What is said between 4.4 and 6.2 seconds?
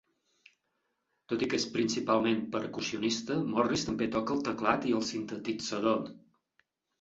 teclat i el sintetitzador.